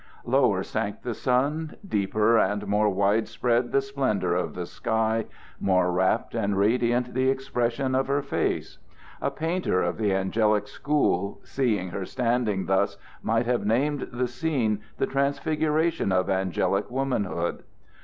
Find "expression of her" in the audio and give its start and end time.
7.29-8.23